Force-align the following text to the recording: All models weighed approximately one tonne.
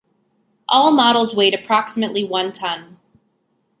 All 0.67 0.89
models 0.89 1.35
weighed 1.35 1.53
approximately 1.53 2.23
one 2.23 2.51
tonne. 2.53 2.97